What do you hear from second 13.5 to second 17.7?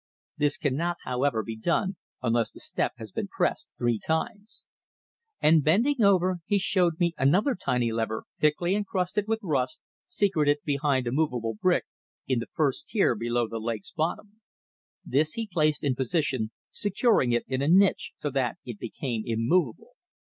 lake's bottom. This he placed in position, securing it in a